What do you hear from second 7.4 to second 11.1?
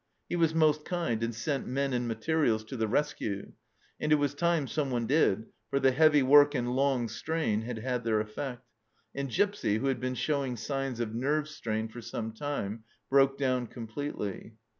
had had their effect, and Gipsy, who had been showing signs